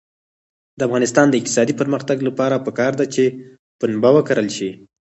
د 0.77 0.79
افغانستان 0.87 1.25
د 1.29 1.35
اقتصادي 1.39 1.73
پرمختګ 1.81 2.17
لپاره 2.27 2.63
پکار 2.67 2.91
ده 2.99 3.05
چې 3.13 3.23
پنبه 3.79 4.09
وکرل 4.15 4.47
شي. 4.57 4.69